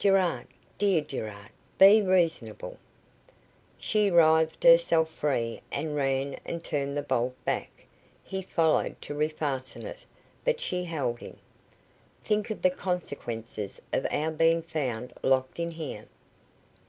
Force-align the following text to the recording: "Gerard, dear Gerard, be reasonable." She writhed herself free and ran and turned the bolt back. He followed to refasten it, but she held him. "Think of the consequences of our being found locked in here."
"Gerard, 0.00 0.48
dear 0.78 1.00
Gerard, 1.00 1.50
be 1.78 2.02
reasonable." 2.02 2.76
She 3.78 4.10
writhed 4.10 4.64
herself 4.64 5.08
free 5.10 5.60
and 5.70 5.94
ran 5.94 6.40
and 6.44 6.64
turned 6.64 6.96
the 6.96 7.04
bolt 7.04 7.36
back. 7.44 7.86
He 8.24 8.42
followed 8.42 9.00
to 9.02 9.14
refasten 9.14 9.84
it, 9.84 10.00
but 10.44 10.60
she 10.60 10.82
held 10.82 11.20
him. 11.20 11.36
"Think 12.24 12.50
of 12.50 12.62
the 12.62 12.70
consequences 12.70 13.80
of 13.92 14.08
our 14.10 14.32
being 14.32 14.60
found 14.60 15.12
locked 15.22 15.60
in 15.60 15.70
here." 15.70 16.06